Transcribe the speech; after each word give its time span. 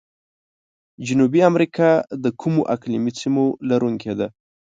جنوبي 1.07 1.41
امریکا 1.49 1.89
د 2.23 2.25
کومو 2.41 2.61
اقلیمي 2.75 3.11
سیمو 3.19 3.45
لرونکي 3.69 4.13
ده؟ 4.19 4.27